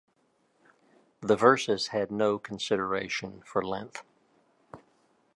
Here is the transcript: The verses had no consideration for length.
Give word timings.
The 1.21 1.35
verses 1.35 1.89
had 1.89 2.09
no 2.09 2.39
consideration 2.39 3.43
for 3.45 3.63
length. 3.63 4.01